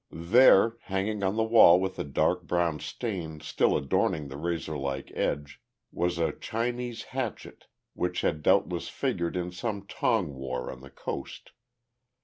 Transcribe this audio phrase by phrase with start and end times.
[0.09, 5.61] There, hanging on the wall with a dark brown stain still adorning the razorlike edge,
[5.91, 11.51] was a Chinese hatchet which had doubtless figured in some tong war on the Coast.